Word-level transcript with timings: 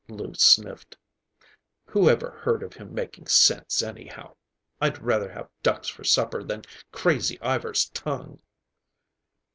Lou 0.09 0.33
sniffed. 0.33 0.97
"Whoever 1.85 2.31
heard 2.31 2.63
of 2.63 2.73
him 2.73 2.95
talking 2.95 3.27
sense, 3.27 3.83
anyhow! 3.83 4.35
I'd 4.81 4.97
rather 4.97 5.31
have 5.31 5.51
ducks 5.61 5.89
for 5.89 6.03
supper 6.03 6.41
than 6.41 6.63
Crazy 6.91 7.37
Ivar's 7.43 7.85
tongue." 7.89 8.41